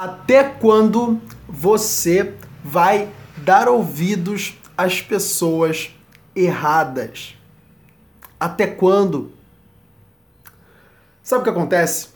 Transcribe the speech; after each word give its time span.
Até 0.00 0.42
quando 0.44 1.20
você 1.46 2.32
vai 2.64 3.10
dar 3.36 3.68
ouvidos 3.68 4.58
às 4.74 5.02
pessoas 5.02 5.94
erradas? 6.34 7.36
Até 8.40 8.66
quando? 8.66 9.30
Sabe 11.22 11.42
o 11.42 11.44
que 11.44 11.50
acontece? 11.50 12.08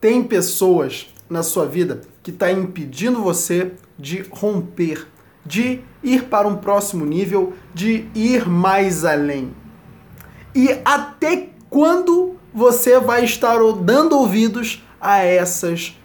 Tem 0.00 0.22
pessoas 0.22 1.12
na 1.28 1.42
sua 1.42 1.66
vida 1.66 2.02
que 2.22 2.30
está 2.30 2.52
impedindo 2.52 3.20
você 3.20 3.72
de 3.98 4.24
romper, 4.30 5.04
de 5.44 5.80
ir 6.04 6.26
para 6.26 6.46
um 6.46 6.58
próximo 6.58 7.04
nível, 7.04 7.54
de 7.74 8.08
ir 8.14 8.48
mais 8.48 9.04
além. 9.04 9.52
E 10.54 10.80
até 10.84 11.48
quando 11.68 12.36
você 12.54 13.00
vai 13.00 13.24
estar 13.24 13.58
dando 13.82 14.16
ouvidos 14.16 14.86
a 15.00 15.18
essas 15.18 15.88
pessoas. 15.88 15.99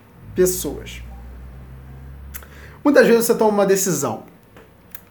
Muitas 2.83 3.07
vezes 3.07 3.25
você 3.25 3.33
toma 3.33 3.51
uma 3.51 3.65
decisão, 3.65 4.23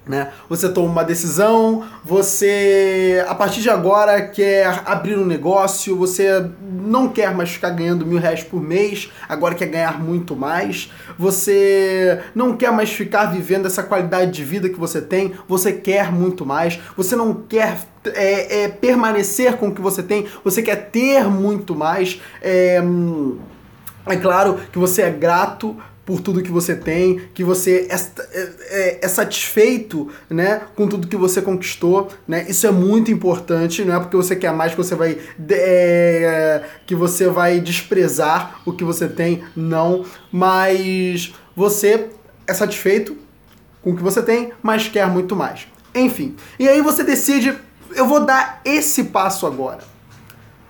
né? 0.07 0.33
Você 0.49 0.69
toma 0.69 0.87
uma 0.87 1.05
decisão, 1.05 1.85
você 2.05 3.25
a 3.27 3.35
partir 3.35 3.63
de 3.63 3.71
agora 3.71 4.21
quer 4.29 4.83
abrir 4.85 5.19
um 5.19 5.25
negócio, 5.25 5.97
você 5.97 6.51
não 6.63 7.09
quer 7.09 7.35
mais 7.35 7.51
ficar 7.51 7.71
ganhando 7.71 8.07
mil 8.07 8.19
reais 8.19 8.45
por 8.45 8.61
mês, 8.61 9.11
agora 9.29 9.55
quer 9.55 9.67
ganhar 9.67 9.99
muito 10.01 10.37
mais, 10.37 10.93
você 11.19 12.21
não 12.35 12.57
quer 12.57 12.71
mais 12.71 12.91
ficar 12.91 13.25
vivendo 13.27 13.67
essa 13.67 13.83
qualidade 13.83 14.31
de 14.31 14.45
vida 14.45 14.69
que 14.69 14.79
você 14.79 15.01
tem, 15.01 15.33
você 15.49 15.73
quer 15.73 16.13
muito 16.13 16.45
mais, 16.45 16.79
você 16.97 17.17
não 17.17 17.35
quer 17.35 17.79
é, 18.15 18.65
é, 18.65 18.69
permanecer 18.69 19.57
com 19.57 19.69
o 19.69 19.75
que 19.75 19.81
você 19.81 20.03
tem, 20.03 20.27
você 20.45 20.63
quer 20.63 20.91
ter 20.91 21.25
muito 21.25 21.75
mais. 21.75 22.21
É, 22.43 22.81
é 24.07 24.17
claro 24.17 24.61
que 24.73 24.79
você 24.79 25.03
é 25.03 25.11
grato 25.11 25.77
por 26.05 26.21
tudo 26.21 26.43
que 26.43 26.51
você 26.51 26.77
tem, 26.77 27.23
que 27.33 27.43
você 27.43 27.89
é, 27.91 27.97
é, 28.35 28.99
é, 29.03 29.09
satisfeito, 29.09 30.11
né, 30.29 30.63
com 30.77 30.87
tudo 30.87 31.09
que 31.09 31.17
você 31.17 31.41
conquistou, 31.41 32.09
né? 32.29 32.45
Isso 32.49 32.67
é 32.67 32.71
muito 32.71 33.11
importante, 33.11 33.85
não 33.85 33.95
é 33.95 34.01
porque 34.01 34.17
você 34.17 34.37
quer 34.37 34.53
mais 34.53 34.73
que 34.73 34.77
você 34.77 34.95
vai 34.95 35.19
é, 35.51 36.63
que 36.87 36.95
você 36.95 37.29
vai 37.29 37.59
desprezar 37.59 38.61
o 38.67 38.73
que 38.73 38.85
você 38.85 39.09
tem, 39.09 39.43
não, 39.57 40.05
mas 40.31 41.33
você 41.57 42.11
é 42.47 42.53
satisfeito 42.53 43.17
com 43.81 43.93
o 43.93 43.97
que 43.97 44.03
você 44.03 44.23
tem, 44.23 44.53
mas 44.63 44.89
quer 44.89 45.07
muito 45.07 45.35
mais. 45.35 45.67
Enfim, 45.95 46.37
e 46.59 46.69
aí 46.69 46.83
você 46.83 47.03
decide, 47.03 47.57
eu 47.95 48.07
vou 48.07 48.21
dar 48.21 48.61
esse 48.65 49.05
passo 49.05 49.47
agora. 49.47 49.81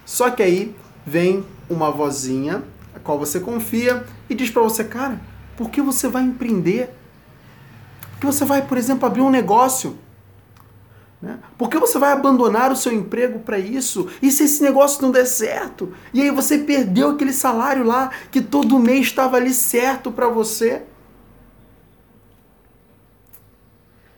Só 0.04 0.30
que 0.30 0.42
aí 0.42 0.76
vem 1.04 1.44
uma 1.68 1.90
vozinha 1.90 2.62
qual 3.04 3.18
você 3.18 3.38
confia 3.38 4.04
e 4.28 4.34
diz 4.34 4.50
para 4.50 4.62
você, 4.62 4.82
cara, 4.82 5.20
por 5.56 5.70
que 5.70 5.82
você 5.82 6.08
vai 6.08 6.22
empreender? 6.22 6.90
Por 8.12 8.20
que 8.20 8.26
você 8.26 8.44
vai, 8.46 8.66
por 8.66 8.78
exemplo, 8.78 9.06
abrir 9.06 9.20
um 9.20 9.30
negócio? 9.30 9.98
Né? 11.20 11.38
Por 11.58 11.68
que 11.68 11.78
você 11.78 11.98
vai 11.98 12.12
abandonar 12.12 12.72
o 12.72 12.76
seu 12.76 12.92
emprego 12.92 13.40
para 13.40 13.58
isso? 13.58 14.08
E 14.22 14.30
se 14.32 14.44
esse 14.44 14.62
negócio 14.62 15.02
não 15.02 15.10
der 15.10 15.26
certo? 15.26 15.92
E 16.14 16.22
aí 16.22 16.30
você 16.30 16.58
perdeu 16.58 17.10
aquele 17.10 17.32
salário 17.32 17.84
lá 17.84 18.10
que 18.30 18.40
todo 18.40 18.78
mês 18.78 19.06
estava 19.06 19.36
ali 19.36 19.52
certo 19.52 20.10
para 20.10 20.28
você? 20.28 20.82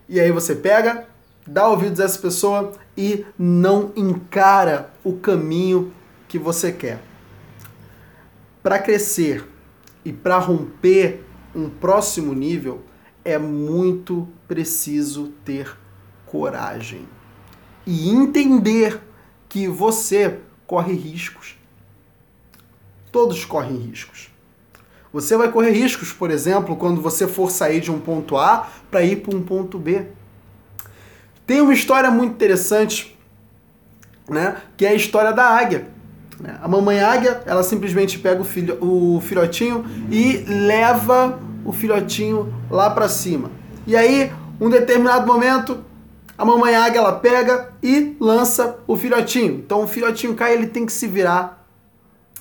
E 0.09 0.21
aí 0.21 0.31
você 0.31 0.55
pega, 0.55 1.09
dá 1.45 1.69
ouvidos 1.69 1.99
a 1.99 2.05
essa 2.05 2.19
pessoa 2.21 2.73
e 2.97 3.27
não 3.37 3.93
encara 3.97 4.91
o 5.03 5.15
caminho 5.15 5.93
que 6.29 6.39
você 6.39 6.71
quer 6.71 7.01
para 8.67 8.81
crescer 8.81 9.47
e 10.05 10.13
para 10.13 10.39
romper 10.39 11.25
um 11.55 11.71
próximo 11.71 12.35
nível, 12.35 12.83
é 13.25 13.39
muito 13.39 14.27
preciso 14.49 15.29
ter 15.45 15.79
coragem 16.27 17.09
e 17.87 18.11
entender 18.11 19.01
que 19.49 19.69
você 19.69 20.41
corre 20.67 20.95
riscos. 20.95 21.57
Todos 23.13 23.45
correm 23.45 23.77
riscos. 23.77 24.33
Você 25.13 25.37
vai 25.37 25.49
correr 25.53 25.71
riscos, 25.71 26.13
por 26.13 26.33
exemplo, 26.33 26.75
quando 26.75 27.01
você 27.01 27.29
for 27.29 27.53
sair 27.53 27.81
de 27.81 27.93
um 27.93 28.01
ponto 28.01 28.37
A 28.37 28.69
para 28.91 29.05
ir 29.05 29.23
para 29.23 29.37
um 29.37 29.45
ponto 29.45 29.79
B. 29.79 30.09
Tem 31.47 31.61
uma 31.61 31.73
história 31.73 32.11
muito 32.11 32.33
interessante, 32.33 33.17
né, 34.29 34.61
que 34.77 34.85
é 34.85 34.89
a 34.89 34.95
história 34.95 35.33
da 35.33 35.45
águia. 35.45 35.95
Né? 36.41 36.59
A 36.63 36.69
mamãe 36.69 37.01
águia, 37.01 37.43
ela 37.47 37.63
simplesmente 37.63 38.19
pega 38.19 38.41
o, 38.41 38.45
filho, 38.45 38.79
o 38.81 39.21
filhotinho 39.21 39.85
e 40.11 40.45
leva 40.47 41.39
o 41.65 41.73
filhotinho 41.73 42.55
lá 42.71 42.91
para 42.91 43.09
cima. 43.09 43.51
E 43.87 43.97
aí, 43.97 44.33
um 44.61 44.69
determinado 44.69 45.27
momento, 45.27 45.85
a 46.37 46.45
mamãe 46.45 46.75
águia 46.75 46.99
ela 46.99 47.13
pega 47.13 47.73
e 47.83 48.17
lança 48.21 48.79
o 48.87 48.97
filhotinho. 48.97 49.55
Então 49.55 49.83
o 49.83 49.89
filhotinho 49.89 50.35
cai, 50.35 50.53
ele 50.53 50.67
tem 50.67 50.85
que 50.85 50.93
se 50.93 51.07
virar. 51.07 51.67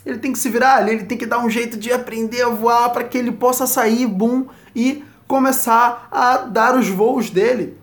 Ele 0.06 0.20
tem 0.20 0.32
que 0.32 0.38
se 0.38 0.50
virar 0.50 0.76
ali, 0.76 0.92
ele 0.92 1.06
tem 1.06 1.18
que 1.18 1.26
dar 1.26 1.40
um 1.40 1.50
jeito 1.50 1.78
de 1.78 1.92
aprender 1.92 2.44
a 2.44 2.50
voar 2.50 2.90
para 2.92 3.04
que 3.04 3.18
ele 3.18 3.32
possa 3.32 3.66
sair, 3.66 4.06
boom, 4.06 4.46
e 4.76 5.04
começar 5.28 6.08
a 6.12 6.38
dar 6.38 6.78
os 6.78 6.88
voos 6.88 7.32
dele. 7.32 7.76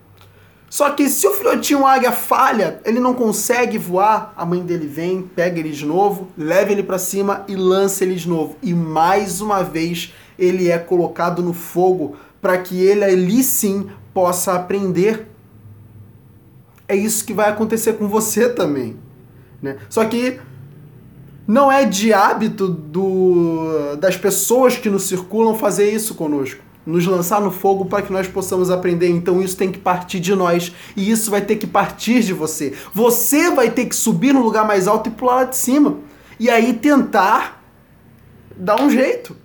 Só 0.73 0.89
que 0.89 1.07
se 1.07 1.27
o 1.27 1.33
filhotinho 1.33 1.85
águia 1.85 2.11
falha, 2.11 2.81
ele 2.83 2.99
não 2.99 3.13
consegue 3.13 3.77
voar, 3.77 4.33
a 4.35 4.43
mãe 4.43 4.59
dele 4.59 4.87
vem, 4.87 5.21
pega 5.21 5.59
ele 5.59 5.69
de 5.69 5.85
novo, 5.85 6.29
leva 6.35 6.71
ele 6.71 6.81
para 6.81 6.97
cima 6.97 7.45
e 7.47 7.55
lança 7.55 8.03
ele 8.03 8.15
de 8.15 8.27
novo. 8.27 8.55
E 8.59 8.73
mais 8.73 9.39
uma 9.39 9.61
vez 9.61 10.15
ele 10.35 10.71
é 10.71 10.79
colocado 10.79 11.43
no 11.43 11.53
fogo 11.53 12.15
para 12.41 12.57
que 12.57 12.81
ele 12.81 13.03
ali 13.03 13.43
sim 13.43 13.87
possa 14.15 14.53
aprender. 14.53 15.27
É 16.87 16.95
isso 16.95 17.23
que 17.23 17.35
vai 17.35 17.51
acontecer 17.51 17.93
com 17.93 18.07
você 18.07 18.49
também. 18.49 18.97
Né? 19.61 19.77
Só 19.87 20.03
que 20.05 20.39
não 21.45 21.71
é 21.71 21.85
de 21.85 22.11
hábito 22.11 22.67
do, 22.67 23.95
das 23.97 24.17
pessoas 24.17 24.75
que 24.75 24.89
nos 24.89 25.03
circulam 25.03 25.53
fazer 25.53 25.91
isso 25.91 26.15
conosco 26.15 26.72
nos 26.85 27.05
lançar 27.05 27.41
no 27.41 27.51
fogo 27.51 27.85
para 27.85 28.01
que 28.01 28.11
nós 28.11 28.27
possamos 28.27 28.69
aprender. 28.69 29.09
Então 29.09 29.41
isso 29.41 29.57
tem 29.57 29.71
que 29.71 29.79
partir 29.79 30.19
de 30.19 30.35
nós 30.35 30.73
e 30.95 31.09
isso 31.09 31.31
vai 31.31 31.41
ter 31.41 31.55
que 31.55 31.67
partir 31.67 32.21
de 32.23 32.33
você. 32.33 32.73
Você 32.93 33.51
vai 33.51 33.71
ter 33.71 33.85
que 33.85 33.95
subir 33.95 34.33
no 34.33 34.41
lugar 34.41 34.65
mais 34.65 34.87
alto 34.87 35.09
e 35.09 35.11
pular 35.11 35.35
lá 35.35 35.43
de 35.45 35.57
cima. 35.57 35.97
E 36.39 36.49
aí 36.49 36.73
tentar 36.73 37.63
dar 38.55 38.81
um 38.81 38.89
jeito. 38.89 39.35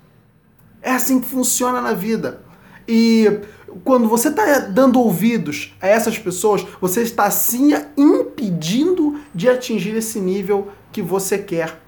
É 0.83 0.93
assim 0.93 1.21
que 1.21 1.27
funciona 1.27 1.81
na 1.81 1.93
vida. 1.93 2.43
E 2.87 3.41
quando 3.85 4.09
você 4.09 4.29
está 4.29 4.61
dando 4.61 5.01
ouvidos 5.01 5.77
a 5.81 5.87
essas 5.87 6.19
pessoas, 6.19 6.67
você 6.81 7.03
está 7.03 7.31
sim 7.31 7.73
impedindo 7.97 9.19
de 9.35 9.49
atingir 9.49 9.95
esse 9.97 10.19
nível 10.21 10.69
que 10.91 11.03
você 11.03 11.39
quer 11.39 11.88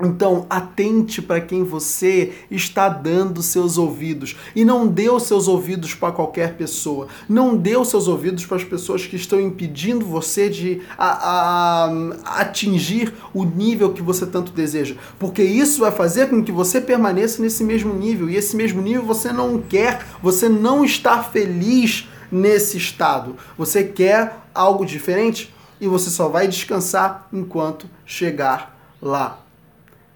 então, 0.00 0.46
atente 0.48 1.20
para 1.20 1.40
quem 1.40 1.64
você 1.64 2.32
está 2.48 2.88
dando 2.88 3.42
seus 3.42 3.76
ouvidos. 3.76 4.36
E 4.54 4.64
não 4.64 4.86
dê 4.86 5.10
os 5.10 5.24
seus 5.24 5.48
ouvidos 5.48 5.92
para 5.92 6.12
qualquer 6.12 6.54
pessoa. 6.54 7.08
Não 7.28 7.56
dê 7.56 7.76
os 7.76 7.88
seus 7.88 8.06
ouvidos 8.06 8.46
para 8.46 8.58
as 8.58 8.64
pessoas 8.64 9.06
que 9.06 9.16
estão 9.16 9.40
impedindo 9.40 10.06
você 10.06 10.48
de 10.48 10.82
a, 10.96 11.86
a, 11.86 12.40
atingir 12.40 13.12
o 13.34 13.44
nível 13.44 13.92
que 13.92 14.00
você 14.00 14.24
tanto 14.24 14.52
deseja. 14.52 14.94
Porque 15.18 15.42
isso 15.42 15.80
vai 15.80 15.90
fazer 15.90 16.28
com 16.28 16.44
que 16.44 16.52
você 16.52 16.80
permaneça 16.80 17.42
nesse 17.42 17.64
mesmo 17.64 17.92
nível. 17.92 18.30
E 18.30 18.36
esse 18.36 18.54
mesmo 18.54 18.80
nível 18.80 19.02
você 19.02 19.32
não 19.32 19.60
quer, 19.60 20.06
você 20.22 20.48
não 20.48 20.84
está 20.84 21.24
feliz 21.24 22.08
nesse 22.30 22.76
estado. 22.76 23.34
Você 23.56 23.82
quer 23.82 24.44
algo 24.54 24.86
diferente 24.86 25.52
e 25.80 25.88
você 25.88 26.08
só 26.08 26.28
vai 26.28 26.46
descansar 26.46 27.26
enquanto 27.32 27.90
chegar 28.06 28.96
lá. 29.02 29.47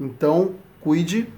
Então, 0.02 0.56
cuide 0.80 1.28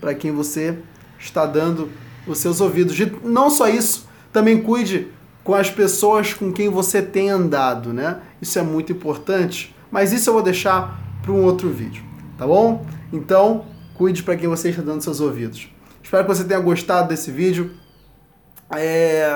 para 0.00 0.14
quem 0.14 0.32
você 0.32 0.78
está 1.18 1.46
dando 1.46 1.90
os 2.26 2.38
seus 2.38 2.60
ouvidos. 2.60 2.98
E 2.98 3.10
não 3.22 3.48
só 3.48 3.68
isso, 3.68 4.08
também 4.32 4.60
cuide 4.60 5.08
com 5.44 5.54
as 5.54 5.70
pessoas 5.70 6.34
com 6.34 6.52
quem 6.52 6.68
você 6.68 7.00
tem 7.00 7.30
andado, 7.30 7.92
né? 7.92 8.20
Isso 8.42 8.58
é 8.58 8.62
muito 8.62 8.92
importante, 8.92 9.74
mas 9.92 10.12
isso 10.12 10.28
eu 10.28 10.34
vou 10.34 10.42
deixar 10.42 11.00
para 11.22 11.30
um 11.30 11.44
outro 11.44 11.70
vídeo, 11.70 12.02
tá 12.36 12.44
bom? 12.44 12.84
Então, 13.12 13.64
cuide 13.94 14.24
para 14.24 14.36
quem 14.36 14.48
você 14.48 14.70
está 14.70 14.82
dando 14.82 15.02
seus 15.02 15.20
ouvidos. 15.20 15.68
Espero 16.02 16.24
que 16.24 16.34
você 16.34 16.44
tenha 16.44 16.58
gostado 16.60 17.08
desse 17.08 17.30
vídeo. 17.30 17.70
É... 18.70 19.28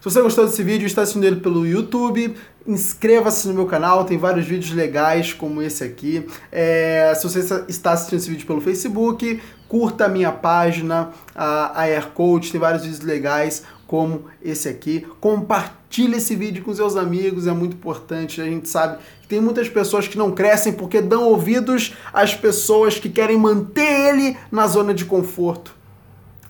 Se 0.00 0.04
você 0.04 0.22
gostou 0.22 0.46
desse 0.46 0.62
vídeo, 0.62 0.86
está 0.86 1.02
assistindo 1.02 1.24
ele 1.24 1.36
pelo 1.36 1.66
YouTube, 1.66 2.34
inscreva-se 2.66 3.46
no 3.48 3.54
meu 3.54 3.66
canal, 3.66 4.04
tem 4.04 4.18
vários 4.18 4.46
vídeos 4.46 4.72
legais 4.72 5.32
como 5.32 5.60
esse 5.62 5.84
aqui. 5.84 6.26
É... 6.50 7.12
Se 7.16 7.28
você 7.28 7.64
está 7.68 7.92
assistindo 7.92 8.18
esse 8.18 8.30
vídeo 8.30 8.46
pelo 8.46 8.60
Facebook, 8.60 9.42
curta 9.68 10.06
a 10.06 10.08
minha 10.08 10.32
página, 10.32 11.10
a 11.34 11.82
Air 11.82 12.08
Coach, 12.08 12.50
tem 12.50 12.60
vários 12.60 12.82
vídeos 12.82 13.02
legais 13.02 13.64
como 13.86 14.24
esse 14.42 14.68
aqui. 14.68 15.06
Compartilhe 15.20 16.16
esse 16.16 16.34
vídeo 16.34 16.64
com 16.64 16.74
seus 16.74 16.96
amigos, 16.96 17.46
é 17.46 17.52
muito 17.52 17.74
importante. 17.74 18.40
A 18.40 18.44
gente 18.44 18.68
sabe 18.68 18.98
que 19.22 19.28
tem 19.28 19.40
muitas 19.40 19.68
pessoas 19.68 20.08
que 20.08 20.18
não 20.18 20.32
crescem 20.32 20.72
porque 20.72 21.00
dão 21.00 21.24
ouvidos 21.24 21.94
às 22.12 22.34
pessoas 22.34 22.98
que 22.98 23.08
querem 23.08 23.38
manter 23.38 24.08
ele 24.08 24.36
na 24.50 24.66
zona 24.66 24.92
de 24.92 25.04
conforto. 25.04 25.75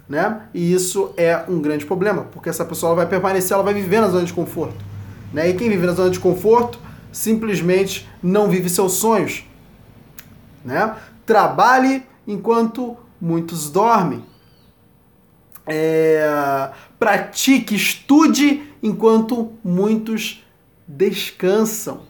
Né? 0.08 0.42
E 0.54 0.72
isso 0.72 1.12
é 1.16 1.44
um 1.48 1.60
grande 1.60 1.84
problema, 1.84 2.22
porque 2.24 2.48
essa 2.48 2.64
pessoa 2.64 2.94
vai 2.94 3.06
permanecer, 3.06 3.54
ela 3.54 3.62
vai 3.62 3.74
viver 3.74 4.00
na 4.00 4.08
zona 4.08 4.24
de 4.24 4.32
conforto. 4.32 4.84
Né? 5.32 5.50
E 5.50 5.54
quem 5.54 5.68
vive 5.68 5.86
na 5.86 5.92
zona 5.92 6.10
de 6.10 6.20
conforto 6.20 6.78
simplesmente 7.10 8.08
não 8.22 8.48
vive 8.48 8.68
seus 8.68 8.92
sonhos. 8.92 9.44
Né? 10.64 10.94
Trabalhe 11.24 12.04
enquanto 12.26 12.96
muitos 13.20 13.70
dormem. 13.70 14.24
É, 15.66 16.70
pratique, 16.98 17.74
estude 17.74 18.72
enquanto 18.82 19.52
muitos 19.64 20.44
descansam. 20.86 22.02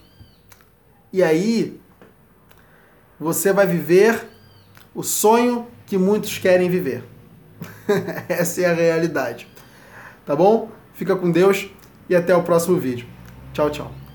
E 1.11 1.23
aí 1.23 1.79
você 3.19 3.51
vai 3.51 3.65
viver 3.65 4.27
o 4.93 5.01
sonho 5.01 5.65
que 5.87 5.97
muitos 5.97 6.37
querem 6.37 6.69
viver. 6.69 7.03
Essa 8.29 8.61
é 8.61 8.65
a 8.65 8.73
realidade. 8.73 9.47
Tá 10.25 10.35
bom? 10.35 10.69
Fica 10.93 11.15
com 11.15 11.31
Deus 11.31 11.69
e 12.09 12.15
até 12.15 12.35
o 12.35 12.43
próximo 12.43 12.77
vídeo. 12.77 13.07
Tchau, 13.53 13.69
tchau. 13.69 14.06